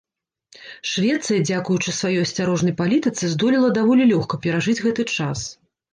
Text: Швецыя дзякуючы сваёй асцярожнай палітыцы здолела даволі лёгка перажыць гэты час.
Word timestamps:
Швецыя 0.91 1.39
дзякуючы 1.49 1.93
сваёй 1.99 2.19
асцярожнай 2.27 2.73
палітыцы 2.81 3.23
здолела 3.35 3.69
даволі 3.79 4.09
лёгка 4.13 4.35
перажыць 4.47 4.79
гэты 4.87 5.03
час. 5.19 5.39